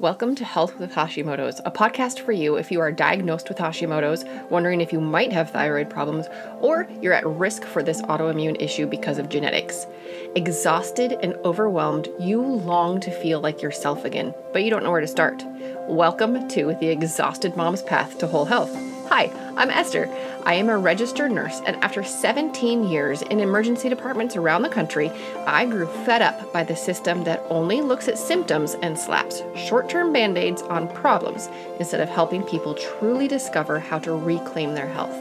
Welcome 0.00 0.36
to 0.36 0.44
Health 0.44 0.78
with 0.78 0.92
Hashimoto's, 0.92 1.60
a 1.64 1.72
podcast 1.72 2.20
for 2.20 2.30
you 2.30 2.54
if 2.54 2.70
you 2.70 2.78
are 2.78 2.92
diagnosed 2.92 3.48
with 3.48 3.58
Hashimoto's, 3.58 4.24
wondering 4.48 4.80
if 4.80 4.92
you 4.92 5.00
might 5.00 5.32
have 5.32 5.50
thyroid 5.50 5.90
problems, 5.90 6.28
or 6.60 6.88
you're 7.02 7.14
at 7.14 7.26
risk 7.26 7.64
for 7.64 7.82
this 7.82 8.00
autoimmune 8.02 8.62
issue 8.62 8.86
because 8.86 9.18
of 9.18 9.28
genetics. 9.28 9.88
Exhausted 10.36 11.18
and 11.20 11.34
overwhelmed, 11.44 12.06
you 12.20 12.40
long 12.40 13.00
to 13.00 13.10
feel 13.10 13.40
like 13.40 13.60
yourself 13.60 14.04
again, 14.04 14.32
but 14.52 14.62
you 14.62 14.70
don't 14.70 14.84
know 14.84 14.92
where 14.92 15.00
to 15.00 15.08
start. 15.08 15.44
Welcome 15.88 16.46
to 16.46 16.76
the 16.78 16.90
Exhausted 16.90 17.56
Mom's 17.56 17.82
Path 17.82 18.18
to 18.18 18.28
Whole 18.28 18.44
Health. 18.44 18.72
Hi, 19.10 19.32
I'm 19.56 19.70
Esther. 19.70 20.06
I 20.44 20.52
am 20.52 20.68
a 20.68 20.76
registered 20.76 21.32
nurse, 21.32 21.62
and 21.64 21.82
after 21.82 22.04
17 22.04 22.84
years 22.84 23.22
in 23.22 23.40
emergency 23.40 23.88
departments 23.88 24.36
around 24.36 24.60
the 24.60 24.68
country, 24.68 25.10
I 25.46 25.64
grew 25.64 25.86
fed 26.04 26.20
up 26.20 26.52
by 26.52 26.62
the 26.62 26.76
system 26.76 27.24
that 27.24 27.42
only 27.48 27.80
looks 27.80 28.06
at 28.08 28.18
symptoms 28.18 28.74
and 28.82 28.98
slaps 28.98 29.42
short 29.56 29.88
term 29.88 30.12
band 30.12 30.36
aids 30.36 30.60
on 30.60 30.88
problems 30.88 31.48
instead 31.78 32.00
of 32.00 32.10
helping 32.10 32.42
people 32.42 32.74
truly 32.74 33.26
discover 33.28 33.78
how 33.78 33.98
to 34.00 34.12
reclaim 34.12 34.74
their 34.74 34.88
health. 34.88 35.16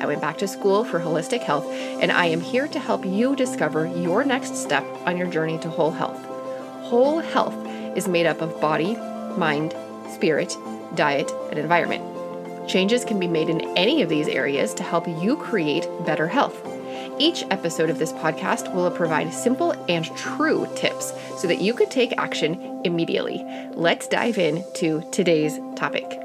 I 0.00 0.06
went 0.06 0.20
back 0.20 0.38
to 0.38 0.48
school 0.48 0.82
for 0.82 0.98
holistic 0.98 1.42
health, 1.42 1.70
and 1.70 2.10
I 2.10 2.26
am 2.26 2.40
here 2.40 2.66
to 2.66 2.80
help 2.80 3.06
you 3.06 3.36
discover 3.36 3.86
your 3.86 4.24
next 4.24 4.56
step 4.56 4.84
on 5.06 5.16
your 5.16 5.28
journey 5.28 5.58
to 5.58 5.70
whole 5.70 5.92
health. 5.92 6.20
Whole 6.82 7.20
health 7.20 7.54
is 7.96 8.08
made 8.08 8.26
up 8.26 8.40
of 8.40 8.60
body, 8.60 8.96
mind, 9.36 9.76
spirit, 10.12 10.56
diet, 10.96 11.30
and 11.50 11.58
environment. 11.60 12.17
Changes 12.68 13.02
can 13.02 13.18
be 13.18 13.26
made 13.26 13.48
in 13.48 13.62
any 13.78 14.02
of 14.02 14.10
these 14.10 14.28
areas 14.28 14.74
to 14.74 14.82
help 14.82 15.08
you 15.08 15.36
create 15.36 15.88
better 16.04 16.28
health. 16.28 16.62
Each 17.18 17.42
episode 17.50 17.88
of 17.88 17.98
this 17.98 18.12
podcast 18.12 18.74
will 18.74 18.90
provide 18.90 19.32
simple 19.32 19.72
and 19.88 20.04
true 20.16 20.68
tips 20.76 21.14
so 21.40 21.48
that 21.48 21.62
you 21.62 21.72
could 21.72 21.90
take 21.90 22.12
action 22.18 22.82
immediately. 22.84 23.42
Let's 23.72 24.06
dive 24.06 24.36
into 24.36 25.02
today's 25.12 25.58
topic. 25.76 26.20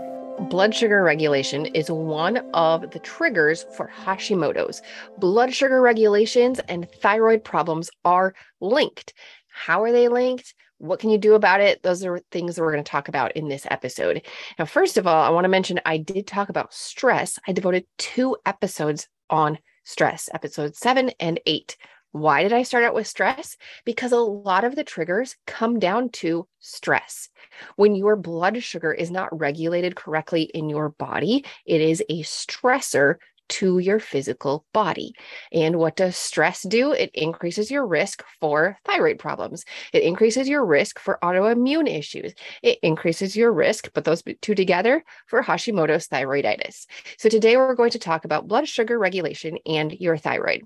Blood 0.50 0.76
sugar 0.76 1.02
regulation 1.02 1.68
is 1.68 1.90
one 1.90 2.38
of 2.54 2.92
the 2.92 3.00
triggers 3.00 3.64
for 3.78 3.90
Hashimoto's. 4.04 4.82
Blood 5.20 5.54
sugar 5.54 5.80
regulations 5.80 6.60
and 6.68 6.92
thyroid 6.92 7.46
problems 7.46 7.90
are 8.04 8.36
linked. 8.60 9.14
How 9.48 9.82
are 9.84 9.94
they 9.94 10.10
linked? 10.10 10.54
What 10.78 11.00
can 11.00 11.10
you 11.10 11.18
do 11.18 11.34
about 11.36 11.62
it? 11.62 11.82
Those 11.84 12.04
are 12.04 12.20
things 12.32 12.56
that 12.56 12.62
we're 12.62 12.74
going 12.74 12.84
to 12.84 12.90
talk 12.90 13.08
about 13.08 13.34
in 13.34 13.48
this 13.48 13.66
episode. 13.70 14.22
Now, 14.60 14.66
first 14.66 14.98
of 14.98 15.08
all, 15.08 15.24
I 15.24 15.30
want 15.30 15.46
to 15.46 15.50
mention 15.50 15.80
I 15.86 15.98
did 15.98 16.28
talk 16.28 16.50
about 16.50 16.74
stress. 16.74 17.40
I 17.48 17.54
devoted 17.54 17.86
two 17.98 18.38
episodes 18.46 19.08
on 19.30 19.60
stress, 19.84 20.30
episode 20.34 20.76
seven 20.76 21.12
and 21.20 21.40
eight. 21.46 21.78
Why 22.12 22.44
did 22.44 22.54
I 22.54 22.62
start 22.62 22.84
out 22.84 22.94
with 22.94 23.08
stress? 23.08 23.58
Because 23.86 24.12
a 24.12 24.18
lot 24.18 24.64
of 24.64 24.76
the 24.76 24.84
triggers 24.84 25.36
come 25.48 25.80
down 25.80 26.10
to 26.10 26.48
stress. 26.60 27.30
When 27.76 27.96
your 27.96 28.16
blood 28.16 28.62
sugar 28.62 28.94
is 28.94 29.10
not 29.10 29.38
regulated 29.38 29.96
correctly 29.96 30.44
in 30.44 30.70
your 30.70 30.90
body, 30.90 31.44
it 31.66 31.82
is 31.82 32.04
a 32.10 32.22
stressor 32.22 33.16
to 33.50 33.80
your 33.80 34.00
physical 34.00 34.66
body. 34.74 35.14
And 35.52 35.78
what 35.78 35.96
does 35.96 36.16
stress 36.16 36.62
do? 36.64 36.92
It 36.92 37.12
increases 37.14 37.70
your 37.70 37.86
risk 37.86 38.24
for 38.40 38.78
thyroid 38.86 39.20
problems. 39.20 39.66
It 39.92 40.04
increases 40.04 40.48
your 40.48 40.66
risk 40.66 41.00
for 41.00 41.20
autoimmune 41.24 41.90
issues. 41.90 42.34
It 42.62 42.80
increases 42.82 43.36
your 43.36 43.52
risk, 43.52 43.90
but 43.94 44.04
those 44.04 44.24
two 44.42 44.56
together, 44.56 45.04
for 45.28 45.44
Hashimoto's 45.44 46.08
thyroiditis. 46.08 46.86
So 47.18 47.30
today 47.30 47.58
we're 47.58 47.76
going 47.76 47.92
to 47.92 48.00
talk 48.00 48.26
about 48.26 48.48
blood 48.48 48.68
sugar 48.68 48.98
regulation 48.98 49.58
and 49.66 49.92
your 49.92 50.18
thyroid. 50.18 50.64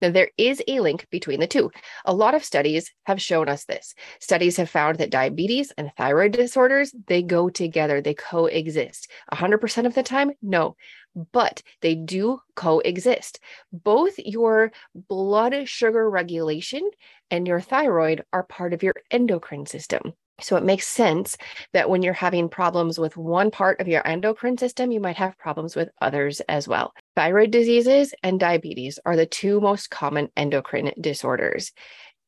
Now, 0.00 0.10
there 0.10 0.30
is 0.38 0.62
a 0.68 0.80
link 0.80 1.06
between 1.10 1.40
the 1.40 1.46
two. 1.46 1.70
A 2.04 2.14
lot 2.14 2.34
of 2.34 2.44
studies 2.44 2.92
have 3.04 3.20
shown 3.20 3.48
us 3.48 3.64
this. 3.64 3.94
Studies 4.20 4.56
have 4.56 4.70
found 4.70 4.98
that 4.98 5.10
diabetes 5.10 5.72
and 5.76 5.90
thyroid 5.96 6.32
disorders, 6.32 6.94
they 7.08 7.22
go 7.22 7.48
together, 7.48 8.00
they 8.00 8.14
coexist. 8.14 9.10
100% 9.32 9.86
of 9.86 9.94
the 9.94 10.02
time, 10.04 10.30
no, 10.40 10.76
but 11.32 11.62
they 11.80 11.94
do 11.94 12.40
coexist. 12.54 13.40
Both 13.72 14.18
your 14.18 14.72
blood 14.94 15.68
sugar 15.68 16.08
regulation 16.08 16.88
and 17.30 17.46
your 17.46 17.60
thyroid 17.60 18.24
are 18.32 18.42
part 18.42 18.72
of 18.72 18.82
your 18.82 18.94
endocrine 19.10 19.66
system. 19.66 20.14
So 20.40 20.56
it 20.56 20.64
makes 20.64 20.86
sense 20.86 21.36
that 21.72 21.90
when 21.90 22.02
you're 22.02 22.12
having 22.12 22.48
problems 22.48 22.98
with 22.98 23.16
one 23.16 23.50
part 23.50 23.80
of 23.80 23.88
your 23.88 24.06
endocrine 24.06 24.56
system, 24.56 24.92
you 24.92 25.00
might 25.00 25.16
have 25.16 25.36
problems 25.36 25.74
with 25.74 25.88
others 26.00 26.40
as 26.42 26.68
well. 26.68 26.92
Thyroid 27.16 27.50
diseases 27.50 28.14
and 28.22 28.38
diabetes 28.38 29.00
are 29.04 29.16
the 29.16 29.26
two 29.26 29.60
most 29.60 29.90
common 29.90 30.28
endocrine 30.36 30.92
disorders. 31.00 31.72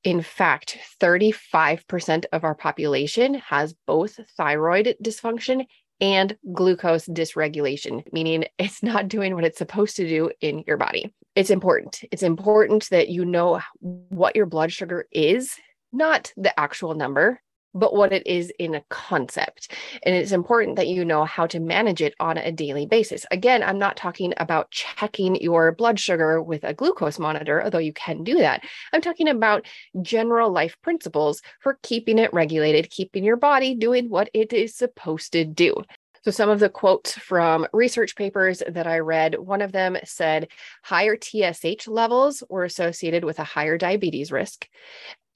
In 0.03 0.23
fact, 0.23 0.79
35% 1.01 2.25
of 2.33 2.43
our 2.43 2.55
population 2.55 3.35
has 3.35 3.75
both 3.87 4.19
thyroid 4.37 4.97
dysfunction 5.03 5.67
and 6.01 6.37
glucose 6.53 7.07
dysregulation, 7.07 8.03
meaning 8.13 8.45
it's 8.59 8.83
not 8.83 9.09
doing 9.09 9.35
what 9.35 9.45
it's 9.45 9.59
supposed 9.59 9.97
to 9.97 10.09
do 10.09 10.31
in 10.41 10.65
your 10.67 10.77
body. 10.77 11.13
It's 11.37 11.51
important. 11.51 12.03
It's 12.11 12.23
important 12.23 12.89
that 12.91 13.09
you 13.09 13.25
know 13.25 13.61
what 13.81 14.35
your 14.35 14.47
blood 14.47 14.73
sugar 14.73 15.07
is, 15.13 15.55
not 15.93 16.33
the 16.37 16.59
actual 16.59 16.95
number, 16.95 17.41
but 17.75 17.95
what 17.95 18.13
it 18.13 18.27
is 18.27 18.53
in 18.59 18.75
a 18.75 18.83
concept. 18.89 19.73
And 20.03 20.15
it's 20.15 20.33
important 20.33 20.77
that 20.77 20.89
you 20.89 21.05
know 21.05 21.25
how 21.25 21.47
to 21.49 21.61
manage 21.61 22.03
it 22.03 22.15
on 22.21 22.37
a 22.37 22.53
daily 22.53 22.87
basis. 22.87 23.27
Again, 23.31 23.63
I'm 23.63 23.79
not 23.79 23.97
talking 23.97 24.35
about 24.37 24.71
checking 24.71 25.37
your 25.37 25.73
blood 25.73 25.99
sugar 25.99 26.43
with 26.43 26.65
a 26.65 26.75
glucose 26.75 27.19
monitor, 27.19 27.63
although 27.63 27.79
you 27.79 27.93
can 27.93 28.25
do 28.25 28.39
that. 28.39 28.65
I'm 28.93 29.01
talking 29.01 29.29
about 29.29 29.67
general 30.03 30.51
life 30.51 30.77
principles 30.83 31.43
for 31.61 31.79
keeping 31.83 32.19
it 32.19 32.33
regulated, 32.33 32.91
keeping 32.91 33.25
your 33.25 33.37
body 33.37 33.75
doing 33.75 34.09
what 34.09 34.31
it 34.35 34.53
is 34.53 34.75
supposed 34.75 35.33
to 35.33 35.45
do. 35.45 35.75
So, 36.23 36.31
some 36.31 36.51
of 36.51 36.61
the 36.61 36.69
quotes 36.69 37.13
from 37.13 37.67
research 37.73 38.15
papers 38.15 38.63
that 38.69 38.87
I 38.87 38.99
read, 38.99 39.39
one 39.39 39.63
of 39.63 39.73
them 39.73 39.97
said 40.05 40.49
higher 40.83 41.17
TSH 41.17 41.89
levels 41.89 42.43
were 42.51 42.65
associated 42.65 43.25
with 43.25 43.39
a 43.39 43.45
higher 43.45 43.79
diabetes 43.79 44.31
risk 44.31 44.67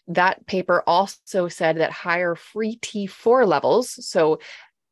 that 0.08 0.46
paper 0.46 0.82
also 0.86 1.48
said 1.48 1.78
that 1.78 1.90
higher 1.90 2.34
free 2.34 2.76
T4 2.76 3.46
levels, 3.46 4.06
so 4.06 4.38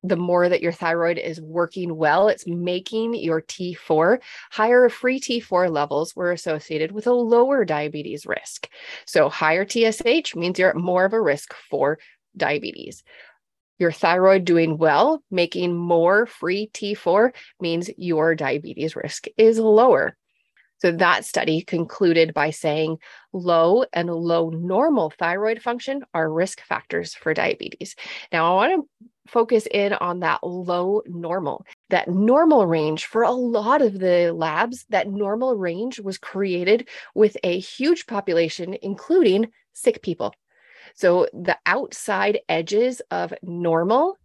the 0.02 0.16
more 0.16 0.48
that 0.48 0.62
your 0.62 0.72
thyroid 0.72 1.18
is 1.18 1.40
working 1.40 1.96
well, 1.96 2.28
it's 2.28 2.46
making 2.46 3.14
your 3.14 3.40
T4, 3.40 4.20
higher 4.50 4.88
free 4.88 5.20
T4 5.20 5.70
levels 5.70 6.16
were 6.16 6.32
associated 6.32 6.90
with 6.90 7.06
a 7.06 7.12
lower 7.12 7.64
diabetes 7.64 8.26
risk. 8.26 8.68
So 9.06 9.28
higher 9.28 9.66
TSH 9.68 10.34
means 10.34 10.58
you're 10.58 10.70
at 10.70 10.76
more 10.76 11.04
of 11.04 11.12
a 11.12 11.20
risk 11.20 11.54
for 11.70 11.98
diabetes. 12.36 13.04
Your 13.78 13.92
thyroid 13.92 14.44
doing 14.44 14.76
well, 14.76 15.22
making 15.30 15.76
more 15.76 16.26
free 16.26 16.70
T4 16.72 17.32
means 17.60 17.90
your 17.96 18.34
diabetes 18.34 18.96
risk 18.96 19.26
is 19.36 19.58
lower. 19.58 20.16
So 20.82 20.91
that 20.91 21.25
study 21.25 21.62
concluded 21.62 22.34
by 22.34 22.50
saying 22.50 22.98
low 23.32 23.84
and 23.93 24.10
low 24.10 24.50
normal 24.50 25.10
thyroid 25.10 25.62
function 25.62 26.03
are 26.12 26.28
risk 26.28 26.60
factors 26.60 27.15
for 27.15 27.32
diabetes. 27.32 27.94
Now, 28.32 28.59
I 28.59 28.66
want 28.66 28.88
to 28.91 29.09
focus 29.31 29.69
in 29.70 29.93
on 29.93 30.19
that 30.20 30.41
low 30.43 31.03
normal. 31.06 31.65
That 31.91 32.09
normal 32.09 32.66
range 32.66 33.06
for 33.06 33.22
a 33.22 33.31
lot 33.31 33.81
of 33.81 34.00
the 34.00 34.32
labs, 34.32 34.84
that 34.88 35.06
normal 35.06 35.54
range 35.54 36.00
was 36.00 36.19
created 36.19 36.88
with 37.14 37.37
a 37.44 37.60
huge 37.60 38.09
population, 38.09 38.76
including 38.82 39.53
sick 39.75 40.03
people. 40.03 40.34
So 40.97 41.28
the 41.32 41.59
outside 41.64 42.41
edges 42.49 43.00
of 43.12 43.32
normal 43.41 44.19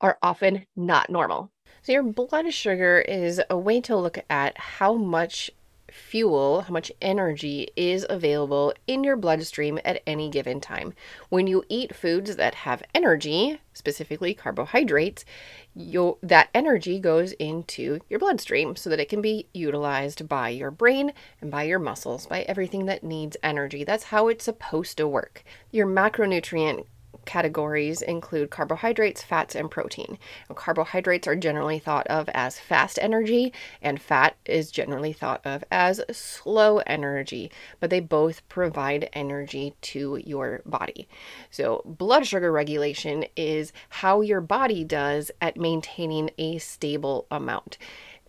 are 0.00 0.16
often 0.22 0.64
not 0.74 1.10
normal. 1.10 1.52
So, 1.82 1.92
your 1.92 2.02
blood 2.02 2.52
sugar 2.52 2.98
is 2.98 3.40
a 3.50 3.58
way 3.58 3.80
to 3.82 3.96
look 3.96 4.18
at 4.28 4.58
how 4.58 4.94
much 4.94 5.50
fuel, 5.90 6.62
how 6.62 6.72
much 6.72 6.92
energy 7.00 7.68
is 7.76 8.06
available 8.08 8.72
in 8.86 9.04
your 9.04 9.16
bloodstream 9.16 9.78
at 9.84 10.02
any 10.06 10.28
given 10.30 10.60
time. 10.60 10.94
When 11.28 11.46
you 11.46 11.64
eat 11.68 11.94
foods 11.94 12.36
that 12.36 12.54
have 12.54 12.82
energy, 12.94 13.60
specifically 13.72 14.34
carbohydrates, 14.34 15.24
you 15.74 16.18
that 16.22 16.48
energy 16.52 16.98
goes 16.98 17.32
into 17.32 18.00
your 18.08 18.18
bloodstream 18.18 18.76
so 18.76 18.90
that 18.90 19.00
it 19.00 19.08
can 19.08 19.22
be 19.22 19.46
utilized 19.54 20.28
by 20.28 20.48
your 20.48 20.70
brain 20.70 21.12
and 21.40 21.50
by 21.50 21.62
your 21.62 21.78
muscles, 21.78 22.26
by 22.26 22.42
everything 22.42 22.86
that 22.86 23.04
needs 23.04 23.36
energy. 23.42 23.84
That's 23.84 24.04
how 24.04 24.28
it's 24.28 24.44
supposed 24.44 24.96
to 24.98 25.08
work. 25.08 25.44
Your 25.70 25.86
macronutrient 25.86 26.86
categories 27.24 28.02
include 28.02 28.50
carbohydrates, 28.50 29.22
fats, 29.22 29.54
and 29.54 29.70
protein. 29.70 30.18
Now, 30.48 30.54
carbohydrates 30.54 31.28
are 31.28 31.36
generally 31.36 31.78
thought 31.78 32.06
of 32.06 32.28
as 32.30 32.58
fast 32.58 32.98
energy, 33.00 33.52
and 33.82 34.00
fat 34.00 34.36
is 34.44 34.70
generally 34.70 35.12
thought 35.12 35.40
of 35.44 35.62
as 35.70 36.00
slow 36.10 36.78
energy, 36.86 37.50
but 37.80 37.90
they 37.90 38.00
both 38.00 38.48
provide 38.48 39.10
energy 39.12 39.74
to 39.82 40.20
your 40.24 40.62
body. 40.64 41.08
So, 41.50 41.82
blood 41.84 42.26
sugar 42.26 42.50
regulation 42.50 43.24
is 43.36 43.72
how 43.88 44.20
your 44.20 44.40
body 44.40 44.84
does 44.84 45.30
at 45.40 45.56
maintaining 45.56 46.30
a 46.38 46.58
stable 46.58 47.26
amount, 47.30 47.78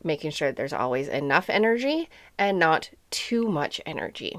making 0.03 0.31
sure 0.31 0.51
there's 0.51 0.73
always 0.73 1.07
enough 1.07 1.49
energy 1.49 2.09
and 2.37 2.59
not 2.59 2.89
too 3.09 3.47
much 3.47 3.81
energy. 3.85 4.35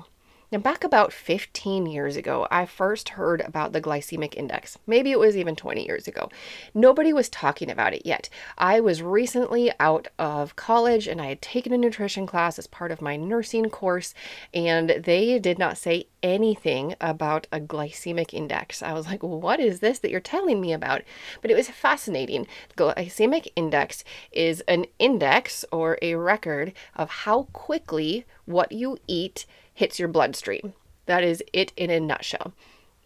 Now, 0.53 0.59
back 0.59 0.83
about 0.83 1.13
15 1.13 1.87
years 1.87 2.17
ago, 2.17 2.49
I 2.51 2.67
first 2.67 3.11
heard 3.11 3.41
about 3.41 3.73
the 3.73 3.81
glycemic 3.81 4.35
index. 4.35 4.77
Maybe 4.85 5.13
it 5.13 5.19
was 5.19 5.37
even 5.37 5.55
20 5.55 5.87
years 5.87 6.09
ago. 6.09 6.29
Nobody 6.75 7.13
was 7.13 7.29
talking 7.29 7.71
about 7.71 7.95
it 7.95 8.05
yet. 8.05 8.29
I 8.59 8.81
was 8.81 9.01
recently 9.01 9.71
out 9.79 10.09
of 10.19 10.57
college 10.57 11.07
and 11.07 11.23
I 11.23 11.27
had 11.27 11.41
taken 11.41 11.73
a 11.73 11.79
nutrition 11.79 12.27
class 12.27 12.59
as 12.59 12.67
part 12.67 12.91
of 12.91 13.01
my 13.01 13.15
nursing 13.15 13.71
course, 13.71 14.13
and 14.53 14.91
they 14.91 15.39
did 15.39 15.57
not 15.57 15.79
say 15.79 16.07
anything 16.21 16.97
about 17.01 17.47
a 17.53 17.61
glycemic 17.61 18.35
index. 18.35 18.83
I 18.83 18.93
was 18.93 19.07
like, 19.07 19.23
what 19.23 19.61
is 19.61 19.79
this 19.79 20.01
that 20.01 20.11
you're 20.11 20.19
telling 20.19 20.61
me 20.61 20.73
about? 20.73 21.03
But 21.43 21.53
it 21.53 21.57
was 21.57 21.69
fascinating. 21.69 22.49
The 22.75 22.93
glycemic 22.93 23.47
index 23.55 24.03
is 24.33 24.63
an 24.63 24.87
index 24.99 25.65
or 25.71 25.97
a 26.03 26.17
record 26.17 26.73
of 26.97 27.09
how 27.09 27.45
quickly 27.53 28.27
what 28.47 28.73
you 28.73 28.99
eat 29.07 29.47
hits 29.75 29.99
your 29.99 30.09
bloodstream. 30.09 30.75
That 31.07 31.25
is 31.25 31.43
it 31.53 31.73
in 31.77 31.91
a 31.91 32.01
nutshell. 32.01 32.53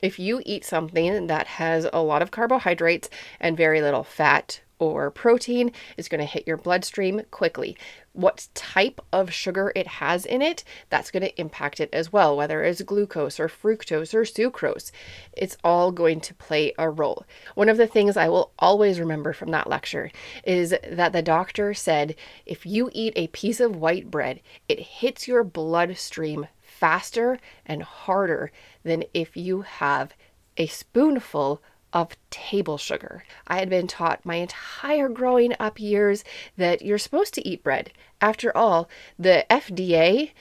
If 0.03 0.19
you 0.19 0.43
eat 0.45 0.65
something 0.65 1.29
that 1.29 1.47
has 1.47 1.89
a 1.93 2.03
lot 2.03 2.21
of 2.21 2.31
carbohydrates 2.31 3.09
and 3.41 3.57
very 3.57 3.81
little 3.81 4.05
fat 4.05 4.61
or 4.79 5.11
protein, 5.11 5.73
is 5.97 6.09
going 6.09 6.21
to 6.21 6.26
hit 6.26 6.47
your 6.47 6.56
bloodstream 6.56 7.23
quickly. 7.31 7.76
What 8.12 8.49
type 8.55 9.00
of 9.12 9.32
sugar 9.32 9.73
it 9.75 9.87
has 9.87 10.25
in 10.25 10.41
it, 10.43 10.62
that's 10.88 11.11
going 11.11 11.23
to 11.23 11.41
impact 11.41 11.81
it 11.81 11.91
as 11.93 12.12
well, 12.12 12.37
whether 12.37 12.62
it's 12.62 12.82
glucose 12.82 13.41
or 13.41 13.49
fructose 13.49 14.15
or 14.15 14.23
sucrose. 14.23 14.91
It's 15.32 15.56
all 15.65 15.91
going 15.91 16.21
to 16.21 16.35
play 16.35 16.73
a 16.79 16.88
role. 16.88 17.25
One 17.55 17.69
of 17.69 17.76
the 17.76 17.87
things 17.87 18.17
I 18.17 18.29
will 18.29 18.53
always 18.59 19.00
remember 19.00 19.32
from 19.32 19.50
that 19.50 19.69
lecture 19.69 20.11
is 20.44 20.75
that 20.88 21.12
the 21.12 21.23
doctor 21.23 21.75
said 21.75 22.15
if 22.47 22.65
you 22.65 22.91
eat 22.93 23.15
a 23.17 23.29
piece 23.29 23.61
of 23.61 23.77
white 23.77 24.11
bread, 24.11 24.41
it 24.69 24.79
hits 24.79 25.27
your 25.27 25.44
bloodstream 25.44 26.47
faster 26.61 27.38
and 27.65 27.82
harder 27.82 28.50
than 28.82 29.05
if 29.15 29.37
you 29.37 29.62
have 29.62 30.12
a 30.56 30.67
spoonful 30.67 31.62
of 31.94 32.17
table 32.29 32.76
sugar. 32.76 33.25
I 33.46 33.58
had 33.58 33.70
been 33.70 33.87
taught 33.87 34.26
my 34.26 34.35
entire 34.35 35.08
growing 35.08 35.55
up 35.61 35.79
years 35.81 36.25
that 36.56 36.82
you're 36.82 36.99
supposed 36.99 37.32
to 37.35 37.49
eat 37.49 37.62
bread. 37.62 37.93
After 38.20 38.55
all, 38.55 38.91
the 39.19 39.46
FDA 39.49 40.32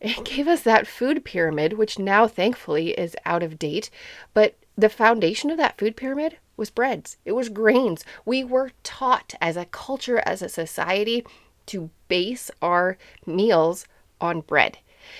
gave 0.24 0.46
us 0.46 0.62
that 0.62 0.86
food 0.86 1.24
pyramid, 1.24 1.72
which 1.72 1.98
now 1.98 2.28
thankfully 2.28 2.90
is 2.90 3.16
out 3.24 3.42
of 3.42 3.58
date, 3.58 3.90
but 4.34 4.54
the 4.76 4.90
foundation 4.90 5.50
of 5.50 5.56
that 5.56 5.78
food 5.78 5.96
pyramid 5.96 6.36
was 6.56 6.70
breads. 6.70 7.16
It 7.24 7.32
was 7.32 7.48
grains. 7.48 8.04
We 8.24 8.44
were 8.44 8.72
taught 8.82 9.34
as 9.40 9.56
a 9.56 9.64
culture, 9.64 10.22
as 10.26 10.42
a 10.42 10.48
society, 10.48 11.24
to 11.66 11.90
base 12.08 12.50
our 12.60 12.98
meals 13.26 13.86
on 14.20 14.42
bread. 14.42 14.78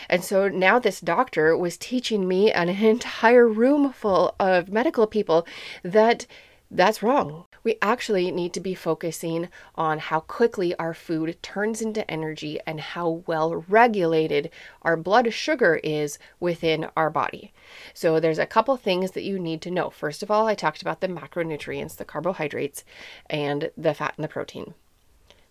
And 0.08 0.25
so 0.25 0.49
now 0.49 0.79
this 0.79 1.00
doctor 1.00 1.56
was 1.56 1.76
teaching 1.76 2.26
me 2.26 2.50
an 2.52 2.69
entire 2.88 3.49
room 3.49 3.93
full 3.93 4.35
of 4.38 4.69
medical 4.69 5.06
people 5.06 5.46
that 5.82 6.26
that's 6.70 7.02
wrong. 7.02 7.46
We 7.64 7.79
actually 7.81 8.31
need 8.31 8.52
to 8.52 8.61
be 8.61 8.75
focusing 8.75 9.49
on 9.75 9.99
how 9.99 10.20
quickly 10.20 10.75
our 10.76 10.93
food 10.93 11.43
turns 11.43 11.81
into 11.81 12.08
energy 12.11 12.58
and 12.67 12.81
how 12.81 13.23
well 13.26 13.64
regulated 13.69 14.50
our 14.82 14.96
blood 14.96 15.32
sugar 15.32 15.81
is 15.82 16.19
within 16.40 16.88
our 16.96 17.08
body. 17.11 17.52
So, 17.94 18.20
there's 18.20 18.38
a 18.38 18.46
couple 18.46 18.76
things 18.76 19.12
that 19.12 19.25
you 19.25 19.38
need 19.38 19.62
to 19.62 19.70
know. 19.70 19.90
First 19.90 20.23
of 20.23 20.31
all, 20.31 20.46
I 20.46 20.55
talked 20.55 20.82
about 20.82 21.00
the 21.00 21.08
macronutrients, 21.08 21.96
the 21.96 22.05
carbohydrates, 22.05 22.85
and 23.31 23.70
the 23.76 23.94
fat 23.94 24.14
and 24.17 24.25
the 24.25 24.29
protein. 24.29 24.75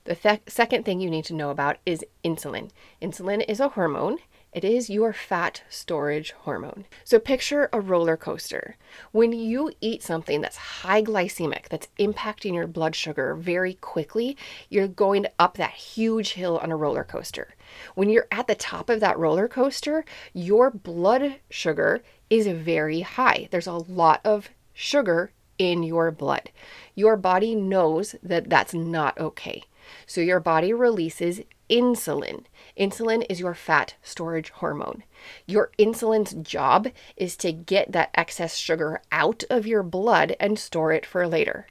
The 0.07 0.15
th- 0.15 0.41
second 0.47 0.85
thing 0.85 1.01
you 1.01 1.09
need 1.09 1.25
to 1.25 1.33
know 1.33 1.49
about 1.49 1.79
is 1.85 2.05
insulin. 2.23 2.69
Insulin 3.01 3.43
is 3.45 3.59
a 3.59 3.67
hormone. 3.67 4.19
It 4.53 4.63
is 4.63 4.89
your 4.89 5.11
fat 5.11 5.63
storage 5.69 6.31
hormone. 6.31 6.85
So 7.03 7.19
picture 7.19 7.67
a 7.73 7.81
roller 7.81 8.15
coaster. 8.15 8.77
When 9.11 9.33
you 9.33 9.73
eat 9.81 10.01
something 10.01 10.39
that's 10.39 10.55
high 10.55 11.03
glycemic, 11.03 11.67
that's 11.67 11.89
impacting 11.99 12.53
your 12.53 12.67
blood 12.67 12.95
sugar 12.95 13.35
very 13.35 13.73
quickly, 13.73 14.37
you're 14.69 14.87
going 14.87 15.25
up 15.37 15.57
that 15.57 15.71
huge 15.71 16.31
hill 16.31 16.57
on 16.59 16.71
a 16.71 16.77
roller 16.77 17.03
coaster. 17.03 17.55
When 17.95 18.09
you're 18.09 18.27
at 18.31 18.47
the 18.47 18.55
top 18.55 18.89
of 18.89 19.01
that 19.01 19.19
roller 19.19 19.49
coaster, 19.49 20.05
your 20.31 20.71
blood 20.71 21.35
sugar 21.49 22.01
is 22.29 22.47
very 22.47 23.01
high. 23.01 23.49
There's 23.51 23.67
a 23.67 23.73
lot 23.73 24.21
of 24.23 24.51
sugar 24.73 25.31
in 25.57 25.83
your 25.83 26.11
blood. 26.11 26.49
Your 26.95 27.17
body 27.17 27.55
knows 27.55 28.15
that 28.23 28.49
that's 28.49 28.73
not 28.73 29.17
okay. 29.17 29.63
So 30.05 30.21
your 30.21 30.39
body 30.39 30.73
releases 30.73 31.41
insulin. 31.69 32.45
Insulin 32.77 33.25
is 33.29 33.39
your 33.39 33.53
fat 33.53 33.95
storage 34.01 34.49
hormone. 34.51 35.03
Your 35.45 35.71
insulin's 35.77 36.33
job 36.33 36.89
is 37.15 37.35
to 37.37 37.51
get 37.51 37.91
that 37.91 38.11
excess 38.13 38.55
sugar 38.55 39.01
out 39.11 39.43
of 39.49 39.67
your 39.67 39.83
blood 39.83 40.35
and 40.39 40.57
store 40.57 40.91
it 40.91 41.05
for 41.05 41.27
later. 41.27 41.67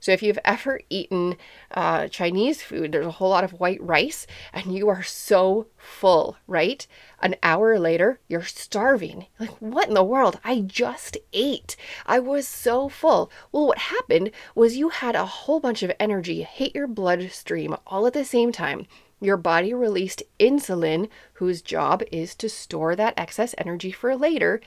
So 0.00 0.12
if 0.12 0.22
you've 0.22 0.38
ever 0.44 0.80
eaten 0.88 1.36
uh, 1.70 2.08
Chinese 2.08 2.62
food, 2.62 2.92
there's 2.92 3.06
a 3.06 3.12
whole 3.12 3.28
lot 3.28 3.44
of 3.44 3.60
white 3.60 3.82
rice 3.82 4.26
and 4.52 4.74
you 4.74 4.88
are 4.88 5.02
so 5.02 5.66
full, 5.76 6.38
right? 6.46 6.86
An 7.20 7.36
hour 7.42 7.78
later, 7.78 8.18
you're 8.26 8.42
starving. 8.42 9.26
Like, 9.38 9.50
what 9.60 9.88
in 9.88 9.94
the 9.94 10.02
world? 10.02 10.40
I 10.42 10.60
just 10.60 11.18
ate. 11.34 11.76
I 12.06 12.18
was 12.18 12.48
so 12.48 12.88
full. 12.88 13.30
Well, 13.52 13.66
what 13.66 13.78
happened 13.78 14.30
was 14.54 14.78
you 14.78 14.88
had 14.88 15.14
a 15.14 15.26
whole 15.26 15.60
bunch 15.60 15.82
of 15.82 15.92
energy 16.00 16.42
hit 16.42 16.74
your 16.74 16.86
bloodstream 16.86 17.76
all 17.86 18.06
at 18.06 18.14
the 18.14 18.24
same 18.24 18.52
time. 18.52 18.86
Your 19.22 19.36
body 19.36 19.74
released 19.74 20.22
insulin, 20.38 21.10
whose 21.34 21.60
job 21.60 22.02
is 22.10 22.34
to 22.36 22.48
store 22.48 22.96
that 22.96 23.12
excess 23.18 23.54
energy 23.58 23.92
for 23.92 24.16
later. 24.16 24.62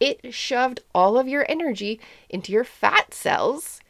It 0.00 0.32
shoved 0.32 0.80
all 0.94 1.18
of 1.18 1.28
your 1.28 1.44
energy 1.46 2.00
into 2.30 2.52
your 2.52 2.64
fat 2.64 3.12
cells 3.12 3.80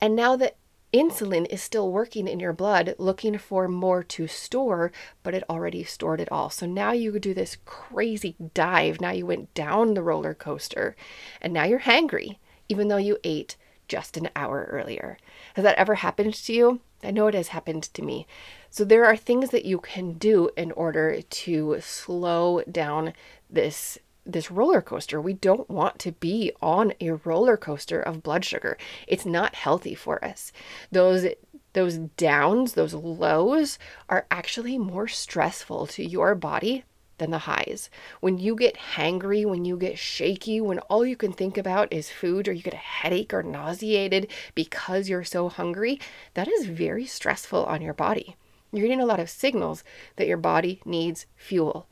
and 0.00 0.16
now 0.16 0.36
the 0.36 0.54
insulin 0.92 1.46
is 1.46 1.62
still 1.62 1.90
working 1.90 2.26
in 2.26 2.40
your 2.40 2.52
blood, 2.52 2.94
looking 2.98 3.38
for 3.38 3.68
more 3.68 4.02
to 4.02 4.26
store, 4.26 4.90
but 5.22 5.34
it 5.34 5.44
already 5.48 5.84
stored 5.84 6.20
it 6.20 6.30
all. 6.32 6.50
So 6.50 6.66
now 6.66 6.92
you 6.92 7.18
do 7.18 7.32
this 7.34 7.56
crazy 7.64 8.36
dive. 8.54 9.00
Now 9.00 9.10
you 9.10 9.26
went 9.26 9.54
down 9.54 9.94
the 9.94 10.02
roller 10.02 10.34
coaster, 10.34 10.96
and 11.40 11.52
now 11.52 11.64
you're 11.64 11.80
hangry, 11.80 12.38
even 12.68 12.88
though 12.88 12.96
you 12.96 13.18
ate 13.22 13.56
just 13.88 14.16
an 14.16 14.30
hour 14.36 14.68
earlier. 14.70 15.18
Has 15.54 15.64
that 15.64 15.78
ever 15.78 15.96
happened 15.96 16.34
to 16.34 16.52
you? 16.52 16.80
I 17.02 17.10
know 17.10 17.26
it 17.26 17.34
has 17.34 17.48
happened 17.48 17.84
to 17.84 18.02
me. 18.02 18.26
So 18.68 18.84
there 18.84 19.04
are 19.04 19.16
things 19.16 19.50
that 19.50 19.64
you 19.64 19.78
can 19.78 20.14
do 20.14 20.50
in 20.56 20.70
order 20.72 21.22
to 21.22 21.76
slow 21.80 22.62
down 22.70 23.14
this 23.48 23.98
this 24.24 24.50
roller 24.50 24.82
coaster. 24.82 25.20
We 25.20 25.34
don't 25.34 25.68
want 25.68 25.98
to 26.00 26.12
be 26.12 26.52
on 26.60 26.92
a 27.00 27.12
roller 27.12 27.56
coaster 27.56 28.00
of 28.00 28.22
blood 28.22 28.44
sugar. 28.44 28.76
It's 29.06 29.26
not 29.26 29.54
healthy 29.54 29.94
for 29.94 30.24
us. 30.24 30.52
Those 30.90 31.26
those 31.72 31.98
downs, 31.98 32.72
those 32.72 32.94
lows 32.94 33.78
are 34.08 34.26
actually 34.30 34.76
more 34.76 35.06
stressful 35.06 35.86
to 35.86 36.04
your 36.04 36.34
body 36.34 36.84
than 37.18 37.30
the 37.30 37.38
highs. 37.38 37.88
When 38.20 38.38
you 38.38 38.56
get 38.56 38.76
hangry, 38.96 39.46
when 39.46 39.64
you 39.64 39.76
get 39.76 39.98
shaky, 39.98 40.60
when 40.60 40.80
all 40.80 41.06
you 41.06 41.16
can 41.16 41.32
think 41.32 41.56
about 41.56 41.92
is 41.92 42.10
food 42.10 42.48
or 42.48 42.52
you 42.52 42.62
get 42.62 42.74
a 42.74 42.78
headache 42.78 43.32
or 43.32 43.44
nauseated 43.44 44.28
because 44.56 45.08
you're 45.08 45.22
so 45.22 45.48
hungry, 45.48 46.00
that 46.34 46.48
is 46.48 46.66
very 46.66 47.06
stressful 47.06 47.64
on 47.66 47.82
your 47.82 47.94
body. 47.94 48.36
You're 48.72 48.86
getting 48.86 49.00
a 49.00 49.06
lot 49.06 49.20
of 49.20 49.30
signals 49.30 49.84
that 50.16 50.26
your 50.26 50.38
body 50.38 50.80
needs 50.84 51.26
fuel. 51.36 51.88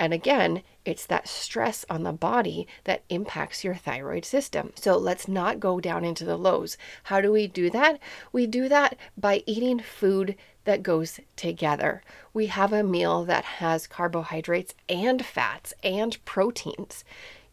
And 0.00 0.14
again, 0.14 0.62
it's 0.86 1.04
that 1.06 1.28
stress 1.28 1.84
on 1.90 2.04
the 2.04 2.12
body 2.12 2.66
that 2.84 3.02
impacts 3.10 3.62
your 3.62 3.74
thyroid 3.74 4.24
system. 4.24 4.72
So 4.74 4.96
let's 4.96 5.28
not 5.28 5.60
go 5.60 5.78
down 5.78 6.06
into 6.06 6.24
the 6.24 6.38
lows. 6.38 6.78
How 7.04 7.20
do 7.20 7.30
we 7.30 7.46
do 7.46 7.68
that? 7.68 8.00
We 8.32 8.46
do 8.46 8.66
that 8.70 8.96
by 9.18 9.42
eating 9.44 9.78
food 9.78 10.36
that 10.64 10.82
goes 10.82 11.20
together. 11.36 12.02
We 12.32 12.46
have 12.46 12.72
a 12.72 12.82
meal 12.82 13.26
that 13.26 13.44
has 13.44 13.86
carbohydrates 13.86 14.74
and 14.88 15.24
fats 15.24 15.74
and 15.84 16.16
proteins. 16.24 17.04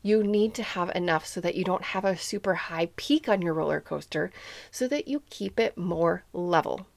You 0.02 0.24
need 0.24 0.54
to 0.54 0.64
have 0.64 0.90
enough 0.96 1.26
so 1.26 1.42
that 1.42 1.56
you 1.56 1.66
don't 1.66 1.84
have 1.84 2.06
a 2.06 2.16
super 2.16 2.54
high 2.54 2.92
peak 2.96 3.28
on 3.28 3.42
your 3.42 3.56
roller 3.56 3.82
coaster, 3.82 4.32
so 4.72 4.88
that 4.88 5.10
you 5.10 5.22
keep 5.30 5.60
it 5.60 5.78
more 5.78 6.24
level. 6.32 6.88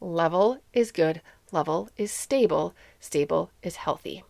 Level 0.00 0.60
is 0.72 0.92
good, 0.92 1.20
level 1.52 1.90
is 1.98 2.10
stable, 2.10 2.74
stable 3.00 3.50
is 3.62 3.76
healthy. 3.76 4.24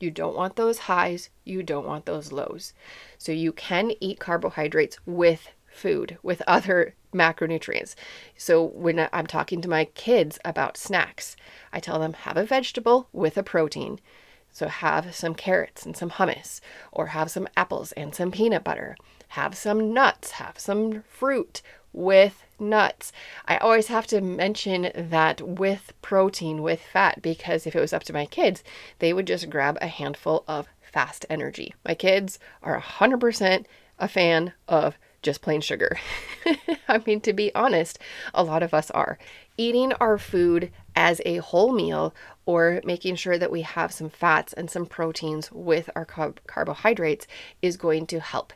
You 0.00 0.10
don't 0.10 0.36
want 0.36 0.56
those 0.56 0.78
highs, 0.78 1.30
you 1.44 1.62
don't 1.62 1.86
want 1.86 2.06
those 2.06 2.32
lows. 2.32 2.72
So 3.16 3.32
you 3.32 3.52
can 3.52 3.92
eat 4.00 4.20
carbohydrates 4.20 4.98
with 5.06 5.48
food, 5.66 6.18
with 6.22 6.42
other 6.46 6.94
macronutrients. 7.12 7.94
So 8.36 8.62
when 8.62 9.08
I'm 9.12 9.26
talking 9.26 9.60
to 9.62 9.68
my 9.68 9.86
kids 9.86 10.38
about 10.44 10.76
snacks, 10.76 11.36
I 11.72 11.80
tell 11.80 11.98
them 11.98 12.12
have 12.12 12.36
a 12.36 12.44
vegetable 12.44 13.08
with 13.12 13.36
a 13.36 13.42
protein. 13.42 13.98
So 14.50 14.68
have 14.68 15.14
some 15.14 15.34
carrots 15.34 15.84
and 15.84 15.96
some 15.96 16.10
hummus, 16.10 16.60
or 16.90 17.08
have 17.08 17.30
some 17.30 17.48
apples 17.56 17.92
and 17.92 18.14
some 18.14 18.30
peanut 18.30 18.64
butter. 18.64 18.96
Have 19.32 19.56
some 19.56 19.92
nuts, 19.92 20.32
have 20.32 20.58
some 20.58 21.02
fruit, 21.02 21.60
with 21.92 22.44
nuts. 22.58 23.12
I 23.46 23.56
always 23.58 23.88
have 23.88 24.06
to 24.08 24.20
mention 24.20 24.90
that 24.94 25.40
with 25.40 25.92
protein, 26.02 26.62
with 26.62 26.80
fat, 26.80 27.22
because 27.22 27.66
if 27.66 27.74
it 27.74 27.80
was 27.80 27.92
up 27.92 28.04
to 28.04 28.12
my 28.12 28.26
kids, 28.26 28.62
they 28.98 29.12
would 29.12 29.26
just 29.26 29.50
grab 29.50 29.78
a 29.80 29.86
handful 29.86 30.44
of 30.48 30.68
fast 30.80 31.26
energy. 31.28 31.74
My 31.84 31.94
kids 31.94 32.38
are 32.62 32.80
100% 32.80 33.64
a 33.98 34.08
fan 34.08 34.52
of 34.66 34.96
just 35.22 35.42
plain 35.42 35.60
sugar. 35.60 35.98
I 36.88 37.02
mean, 37.04 37.20
to 37.22 37.32
be 37.32 37.54
honest, 37.54 37.98
a 38.32 38.44
lot 38.44 38.62
of 38.62 38.72
us 38.72 38.90
are. 38.92 39.18
Eating 39.56 39.92
our 39.94 40.18
food 40.18 40.70
as 40.94 41.20
a 41.26 41.38
whole 41.38 41.72
meal 41.72 42.14
or 42.46 42.80
making 42.84 43.16
sure 43.16 43.36
that 43.36 43.50
we 43.50 43.62
have 43.62 43.92
some 43.92 44.08
fats 44.08 44.52
and 44.52 44.70
some 44.70 44.86
proteins 44.86 45.50
with 45.50 45.90
our 45.96 46.06
carb- 46.06 46.38
carbohydrates 46.46 47.26
is 47.60 47.76
going 47.76 48.06
to 48.06 48.20
help. 48.20 48.52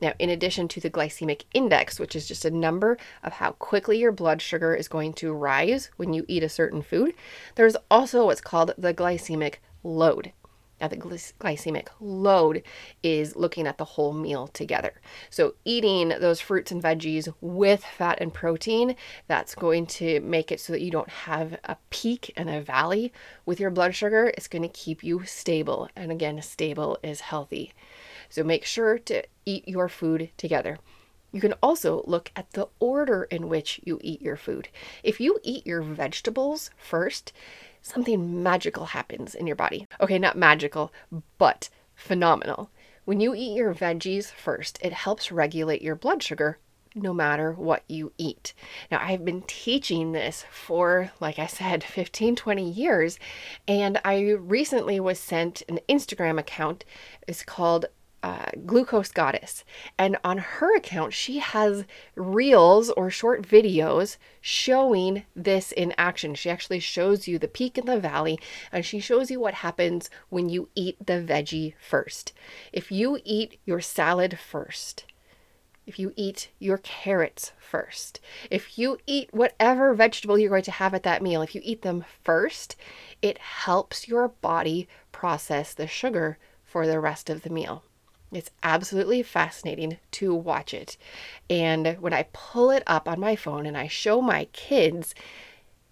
Now, 0.00 0.12
in 0.18 0.28
addition 0.28 0.68
to 0.68 0.80
the 0.80 0.90
glycemic 0.90 1.44
index, 1.54 2.00
which 2.00 2.16
is 2.16 2.26
just 2.26 2.44
a 2.44 2.50
number 2.50 2.98
of 3.22 3.34
how 3.34 3.52
quickly 3.52 3.98
your 3.98 4.12
blood 4.12 4.42
sugar 4.42 4.74
is 4.74 4.88
going 4.88 5.12
to 5.14 5.32
rise 5.32 5.90
when 5.96 6.12
you 6.12 6.24
eat 6.26 6.42
a 6.42 6.48
certain 6.48 6.82
food, 6.82 7.14
there's 7.54 7.76
also 7.90 8.26
what's 8.26 8.40
called 8.40 8.74
the 8.76 8.92
glycemic 8.92 9.56
load. 9.82 10.32
Now, 10.80 10.88
the 10.88 10.96
glycemic 10.96 11.86
load 12.00 12.62
is 13.02 13.36
looking 13.36 13.66
at 13.66 13.78
the 13.78 13.84
whole 13.84 14.12
meal 14.12 14.48
together. 14.48 15.00
So, 15.30 15.54
eating 15.64 16.08
those 16.08 16.40
fruits 16.40 16.72
and 16.72 16.82
veggies 16.82 17.32
with 17.40 17.84
fat 17.84 18.18
and 18.20 18.34
protein, 18.34 18.96
that's 19.28 19.54
going 19.54 19.86
to 19.86 20.20
make 20.20 20.50
it 20.50 20.58
so 20.60 20.72
that 20.72 20.82
you 20.82 20.90
don't 20.90 21.08
have 21.08 21.58
a 21.64 21.76
peak 21.90 22.32
and 22.36 22.50
a 22.50 22.60
valley 22.60 23.12
with 23.46 23.60
your 23.60 23.70
blood 23.70 23.94
sugar. 23.94 24.32
It's 24.36 24.48
going 24.48 24.62
to 24.62 24.68
keep 24.68 25.04
you 25.04 25.24
stable. 25.24 25.88
And 25.94 26.10
again, 26.10 26.42
stable 26.42 26.98
is 27.04 27.20
healthy. 27.20 27.72
So, 28.28 28.42
make 28.42 28.64
sure 28.64 28.98
to 28.98 29.22
eat 29.46 29.68
your 29.68 29.88
food 29.88 30.30
together. 30.36 30.78
You 31.32 31.40
can 31.40 31.54
also 31.62 32.04
look 32.06 32.30
at 32.36 32.52
the 32.52 32.68
order 32.78 33.24
in 33.24 33.48
which 33.48 33.80
you 33.82 33.98
eat 34.02 34.22
your 34.22 34.36
food. 34.36 34.68
If 35.02 35.20
you 35.20 35.40
eat 35.42 35.66
your 35.66 35.82
vegetables 35.82 36.70
first, 36.76 37.32
something 37.82 38.42
magical 38.42 38.86
happens 38.86 39.34
in 39.34 39.46
your 39.46 39.56
body. 39.56 39.88
Okay, 40.00 40.18
not 40.18 40.36
magical, 40.38 40.92
but 41.38 41.70
phenomenal. 41.94 42.70
When 43.04 43.20
you 43.20 43.34
eat 43.34 43.56
your 43.56 43.74
veggies 43.74 44.30
first, 44.30 44.78
it 44.80 44.92
helps 44.92 45.32
regulate 45.32 45.82
your 45.82 45.96
blood 45.96 46.22
sugar 46.22 46.58
no 46.94 47.12
matter 47.12 47.52
what 47.52 47.82
you 47.88 48.12
eat. 48.16 48.54
Now, 48.90 49.00
I've 49.02 49.24
been 49.24 49.42
teaching 49.42 50.12
this 50.12 50.44
for, 50.50 51.10
like 51.20 51.38
I 51.38 51.46
said, 51.46 51.82
15, 51.84 52.36
20 52.36 52.70
years, 52.70 53.18
and 53.66 54.00
I 54.04 54.30
recently 54.30 55.00
was 55.00 55.18
sent 55.18 55.62
an 55.68 55.80
Instagram 55.88 56.38
account. 56.38 56.84
It's 57.26 57.42
called 57.42 57.86
uh, 58.24 58.46
Glucose 58.64 59.12
Goddess. 59.12 59.64
And 59.98 60.16
on 60.24 60.38
her 60.38 60.74
account, 60.74 61.12
she 61.12 61.40
has 61.40 61.84
reels 62.14 62.88
or 62.88 63.10
short 63.10 63.42
videos 63.42 64.16
showing 64.40 65.24
this 65.36 65.72
in 65.72 65.92
action. 65.98 66.34
She 66.34 66.48
actually 66.48 66.80
shows 66.80 67.28
you 67.28 67.38
the 67.38 67.48
peak 67.48 67.76
and 67.76 67.86
the 67.86 68.00
valley, 68.00 68.40
and 68.72 68.82
she 68.82 68.98
shows 68.98 69.30
you 69.30 69.40
what 69.40 69.52
happens 69.52 70.08
when 70.30 70.48
you 70.48 70.70
eat 70.74 71.06
the 71.06 71.22
veggie 71.22 71.74
first. 71.78 72.32
If 72.72 72.90
you 72.90 73.18
eat 73.24 73.60
your 73.66 73.82
salad 73.82 74.38
first, 74.38 75.04
if 75.86 75.98
you 75.98 76.14
eat 76.16 76.48
your 76.58 76.78
carrots 76.78 77.52
first, 77.58 78.20
if 78.50 78.78
you 78.78 78.96
eat 79.06 79.34
whatever 79.34 79.92
vegetable 79.92 80.38
you're 80.38 80.48
going 80.48 80.62
to 80.62 80.70
have 80.70 80.94
at 80.94 81.02
that 81.02 81.20
meal, 81.20 81.42
if 81.42 81.54
you 81.54 81.60
eat 81.62 81.82
them 81.82 82.06
first, 82.22 82.74
it 83.20 83.36
helps 83.36 84.08
your 84.08 84.28
body 84.28 84.88
process 85.12 85.74
the 85.74 85.86
sugar 85.86 86.38
for 86.64 86.86
the 86.86 86.98
rest 86.98 87.28
of 87.28 87.42
the 87.42 87.50
meal. 87.50 87.82
It's 88.34 88.50
absolutely 88.62 89.22
fascinating 89.22 89.98
to 90.12 90.34
watch 90.34 90.74
it. 90.74 90.96
And 91.48 91.96
when 92.00 92.12
I 92.12 92.26
pull 92.32 92.70
it 92.70 92.82
up 92.86 93.08
on 93.08 93.20
my 93.20 93.36
phone 93.36 93.64
and 93.64 93.76
I 93.76 93.86
show 93.86 94.20
my 94.20 94.46
kids, 94.46 95.14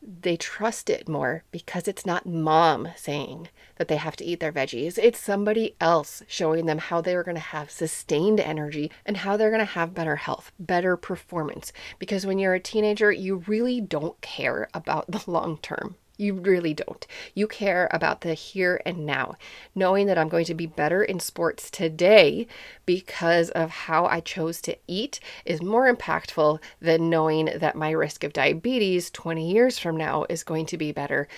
they 0.03 0.37
trust 0.37 0.91
it 0.91 1.09
more 1.09 1.45
because 1.53 1.87
it's 1.87 2.05
not 2.05 2.27
mom 2.27 2.89
saying 2.97 3.49
that 3.77 3.87
they 3.87 3.97
have 3.97 4.17
to 4.17 4.25
eat 4.25 4.41
their 4.41 4.53
veggies. 4.53 4.99
It's 4.99 5.21
somebody 5.21 5.77
else 5.81 6.25
showing 6.27 6.67
them 6.67 6.79
how 6.79 7.01
they 7.01 7.15
are 7.15 7.23
going 7.23 7.37
to 7.37 7.41
have 7.41 7.71
sustained 7.71 8.41
energy 8.41 8.91
and 9.07 9.19
how 9.19 9.37
they're 9.37 9.51
going 9.51 9.61
to 9.61 9.65
have 9.65 9.95
better 9.95 10.17
health, 10.17 10.51
better 10.59 10.97
performance. 10.97 11.73
Because 12.01 12.27
when 12.27 12.41
you're 12.41 12.55
a 12.55 12.61
teenager, 12.61 13.13
you 13.13 13.45
really 13.47 13.81
don't 13.81 14.21
care 14.21 14.69
about 14.75 15.09
the 15.11 15.23
long 15.31 15.59
term. 15.59 15.95
You 16.17 16.35
really 16.35 16.75
don't. 16.75 17.07
You 17.35 17.47
care 17.47 17.89
about 17.91 18.21
the 18.21 18.35
here 18.35 18.81
and 18.85 19.07
now, 19.07 19.35
knowing 19.75 20.07
that 20.07 20.19
I'm 20.19 20.29
going 20.29 20.45
to 20.47 20.55
be 20.55 20.67
better 20.67 21.03
in 21.03 21.21
sports 21.21 21.71
today 21.71 22.47
because 22.87 23.51
of 23.51 23.71
how 23.71 24.07
I 24.07 24.21
chose 24.21 24.61
to 24.63 24.77
eat 24.87 25.21
is 25.45 25.63
more 25.63 25.93
impactful 25.93 26.61
than 26.81 27.11
knowing 27.11 27.47
that 27.57 27.77
my 27.77 27.91
risk 27.91 28.25
of 28.25 28.33
diabetes 28.33 29.11
20 29.11 29.51
years 29.51 29.79
from 29.79 29.97
now 29.97 30.27
is 30.29 30.45
going 30.45 30.67
to 30.67 30.77
be 30.77 30.93
better 30.93 31.29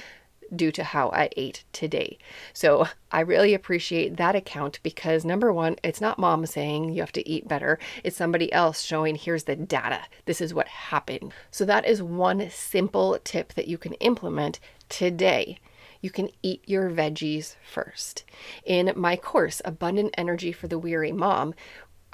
due 0.57 0.73
to 0.73 0.85
how 0.85 1.11
I 1.11 1.31
ate 1.37 1.65
today. 1.73 2.19
So 2.53 2.89
I 3.11 3.21
really 3.21 3.55
appreciate 3.55 4.17
that 4.17 4.35
account 4.35 4.81
because 4.83 5.25
number 5.25 5.53
one, 5.53 5.77
it's 5.83 6.01
not 6.01 6.19
mom 6.19 6.47
saying 6.47 6.91
you 6.91 7.01
have 7.01 7.13
to 7.13 7.29
eat 7.29 7.49
better, 7.49 7.79
it's 8.03 8.17
somebody 8.17 8.53
else 8.53 8.83
showing 8.83 9.15
here's 9.15 9.45
the 9.45 9.57
data. 9.57 10.03
This 10.25 10.41
is 10.41 10.55
what 10.55 10.69
happened. 10.69 11.33
So 11.51 11.65
that 11.65 11.87
is 11.87 12.03
one 12.03 12.51
simple 12.51 13.19
tip 13.25 13.55
that 13.55 13.69
you 13.69 13.79
can 13.79 13.95
implement 13.95 14.61
today 14.89 15.59
you 16.05 16.11
can 16.11 16.29
eat 16.43 16.63
your 16.67 16.91
veggies 16.91 17.57
first. 17.65 18.25
In 18.63 18.93
my 18.95 19.17
course, 19.17 19.63
Abundant 19.65 20.13
Energy 20.19 20.53
for 20.53 20.69
the 20.69 20.79
Weary 20.79 21.13
Mom, 21.13 21.55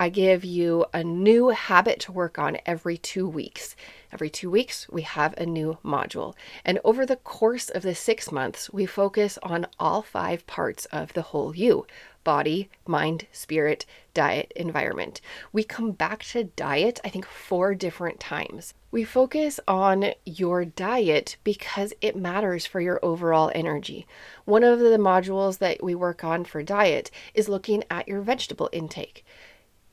I 0.02 0.08
give 0.08 0.46
you 0.46 0.86
a 0.94 1.04
new 1.04 1.48
habit 1.48 2.00
to 2.00 2.12
work 2.12 2.38
on 2.38 2.56
every 2.64 2.96
two 2.96 3.28
weeks. 3.28 3.76
Every 4.10 4.30
two 4.30 4.50
weeks, 4.50 4.88
we 4.88 5.02
have 5.02 5.34
a 5.36 5.44
new 5.44 5.76
module. 5.84 6.34
And 6.64 6.80
over 6.82 7.04
the 7.04 7.16
course 7.16 7.68
of 7.68 7.82
the 7.82 7.94
six 7.94 8.32
months, 8.32 8.72
we 8.72 8.86
focus 8.86 9.38
on 9.42 9.66
all 9.78 10.00
five 10.00 10.46
parts 10.46 10.86
of 10.86 11.12
the 11.12 11.20
whole 11.20 11.54
you 11.54 11.86
body, 12.24 12.70
mind, 12.86 13.26
spirit, 13.30 13.84
diet, 14.14 14.52
environment. 14.56 15.20
We 15.52 15.64
come 15.64 15.92
back 15.92 16.22
to 16.24 16.44
diet, 16.44 17.00
I 17.04 17.08
think, 17.10 17.26
four 17.26 17.74
different 17.74 18.20
times. 18.20 18.72
We 18.90 19.04
focus 19.04 19.60
on 19.68 20.12
your 20.24 20.64
diet 20.64 21.36
because 21.44 21.92
it 22.00 22.16
matters 22.16 22.66
for 22.66 22.80
your 22.80 23.00
overall 23.02 23.50
energy. 23.54 24.06
One 24.44 24.64
of 24.64 24.80
the 24.80 24.98
modules 24.98 25.58
that 25.58 25.82
we 25.82 25.94
work 25.94 26.24
on 26.24 26.44
for 26.44 26.62
diet 26.62 27.10
is 27.34 27.48
looking 27.48 27.84
at 27.90 28.08
your 28.08 28.20
vegetable 28.20 28.70
intake. 28.72 29.24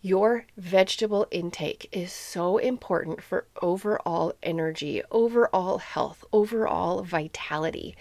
Your 0.01 0.45
vegetable 0.55 1.25
intake 1.31 1.89
is 1.91 2.13
so 2.13 2.57
important 2.59 3.23
for 3.23 3.47
overall 3.63 4.33
energy, 4.43 5.01
overall 5.09 5.79
health, 5.79 6.23
overall 6.31 7.01
vitality. 7.01 7.95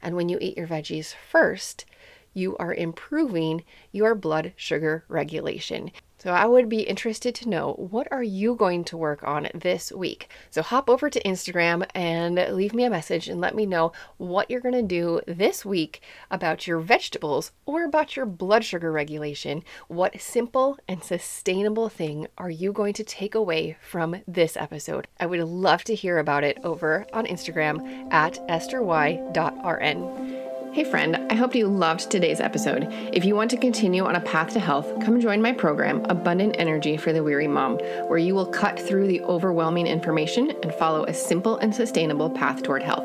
And 0.00 0.16
when 0.16 0.30
you 0.30 0.38
eat 0.40 0.56
your 0.56 0.66
veggies 0.66 1.14
first, 1.14 1.84
you 2.34 2.56
are 2.58 2.74
improving 2.74 3.64
your 3.92 4.14
blood 4.14 4.52
sugar 4.56 5.04
regulation. 5.08 5.90
So 6.22 6.30
I 6.30 6.46
would 6.46 6.68
be 6.68 6.82
interested 6.82 7.34
to 7.34 7.48
know 7.48 7.72
what 7.72 8.06
are 8.12 8.22
you 8.22 8.54
going 8.54 8.84
to 8.84 8.96
work 8.96 9.24
on 9.24 9.48
this 9.56 9.90
week? 9.90 10.30
So 10.50 10.62
hop 10.62 10.88
over 10.88 11.10
to 11.10 11.22
Instagram 11.24 11.84
and 11.96 12.36
leave 12.54 12.74
me 12.74 12.84
a 12.84 12.90
message 12.90 13.28
and 13.28 13.40
let 13.40 13.56
me 13.56 13.66
know 13.66 13.90
what 14.18 14.48
you're 14.48 14.60
going 14.60 14.76
to 14.76 14.82
do 14.82 15.20
this 15.26 15.64
week 15.64 16.00
about 16.30 16.68
your 16.68 16.78
vegetables 16.78 17.50
or 17.66 17.84
about 17.84 18.14
your 18.14 18.24
blood 18.24 18.62
sugar 18.62 18.92
regulation. 18.92 19.64
What 19.88 20.20
simple 20.20 20.78
and 20.86 21.02
sustainable 21.02 21.88
thing 21.88 22.28
are 22.38 22.50
you 22.50 22.72
going 22.72 22.92
to 22.94 23.02
take 23.02 23.34
away 23.34 23.76
from 23.80 24.22
this 24.28 24.56
episode? 24.56 25.08
I 25.18 25.26
would 25.26 25.40
love 25.40 25.82
to 25.84 25.94
hear 25.96 26.18
about 26.18 26.44
it 26.44 26.56
over 26.62 27.04
on 27.12 27.26
Instagram 27.26 28.12
at 28.12 28.34
estherY.rn. 28.48 30.41
Hey, 30.72 30.84
friend, 30.84 31.30
I 31.30 31.34
hope 31.34 31.54
you 31.54 31.68
loved 31.68 32.10
today's 32.10 32.40
episode. 32.40 32.88
If 33.12 33.26
you 33.26 33.36
want 33.36 33.50
to 33.50 33.58
continue 33.58 34.06
on 34.06 34.16
a 34.16 34.20
path 34.22 34.54
to 34.54 34.58
health, 34.58 34.90
come 35.02 35.20
join 35.20 35.42
my 35.42 35.52
program, 35.52 36.02
Abundant 36.06 36.56
Energy 36.58 36.96
for 36.96 37.12
the 37.12 37.22
Weary 37.22 37.46
Mom, 37.46 37.76
where 38.08 38.18
you 38.18 38.34
will 38.34 38.46
cut 38.46 38.80
through 38.80 39.06
the 39.06 39.20
overwhelming 39.24 39.86
information 39.86 40.50
and 40.62 40.72
follow 40.72 41.04
a 41.04 41.12
simple 41.12 41.58
and 41.58 41.74
sustainable 41.74 42.30
path 42.30 42.62
toward 42.62 42.82
health. 42.82 43.04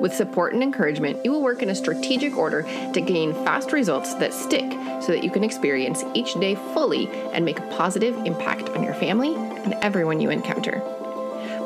With 0.00 0.14
support 0.14 0.54
and 0.54 0.62
encouragement, 0.62 1.22
you 1.22 1.32
will 1.32 1.42
work 1.42 1.60
in 1.62 1.68
a 1.68 1.74
strategic 1.74 2.34
order 2.34 2.62
to 2.94 3.00
gain 3.02 3.34
fast 3.44 3.72
results 3.72 4.14
that 4.14 4.32
stick 4.32 4.72
so 5.02 5.08
that 5.08 5.22
you 5.22 5.30
can 5.30 5.44
experience 5.44 6.04
each 6.14 6.32
day 6.40 6.54
fully 6.72 7.10
and 7.34 7.44
make 7.44 7.58
a 7.58 7.76
positive 7.76 8.16
impact 8.24 8.70
on 8.70 8.82
your 8.82 8.94
family 8.94 9.34
and 9.34 9.74
everyone 9.82 10.18
you 10.18 10.30
encounter. 10.30 10.82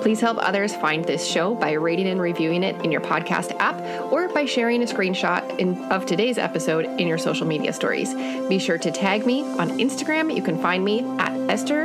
Please 0.06 0.20
help 0.20 0.38
others 0.38 0.72
find 0.76 1.04
this 1.04 1.26
show 1.26 1.56
by 1.56 1.72
rating 1.72 2.06
and 2.06 2.20
reviewing 2.20 2.62
it 2.62 2.80
in 2.84 2.92
your 2.92 3.00
podcast 3.00 3.56
app 3.58 3.74
or 4.12 4.28
by 4.28 4.44
sharing 4.44 4.80
a 4.84 4.86
screenshot 4.86 5.58
in, 5.58 5.76
of 5.86 6.06
today's 6.06 6.38
episode 6.38 6.84
in 7.00 7.08
your 7.08 7.18
social 7.18 7.44
media 7.44 7.72
stories. 7.72 8.14
Be 8.48 8.60
sure 8.60 8.78
to 8.78 8.92
tag 8.92 9.26
me 9.26 9.42
on 9.42 9.68
Instagram. 9.80 10.32
You 10.32 10.42
can 10.42 10.62
find 10.62 10.84
me 10.84 11.00
at 11.18 11.32
estherY.rn. 11.48 11.82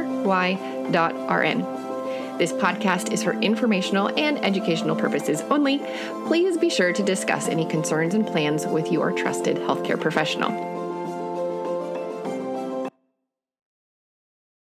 This 2.37 2.53
podcast 2.53 3.11
is 3.11 3.23
for 3.23 3.33
informational 3.39 4.09
and 4.09 4.37
educational 4.45 4.95
purposes 4.95 5.41
only. 5.49 5.79
Please 6.27 6.57
be 6.57 6.69
sure 6.69 6.93
to 6.93 7.01
discuss 7.01 7.47
any 7.47 7.65
concerns 7.65 8.13
and 8.13 8.27
plans 8.27 8.67
with 8.67 8.91
your 8.91 9.11
trusted 9.13 9.57
healthcare 9.57 9.99
professional. 9.99 10.70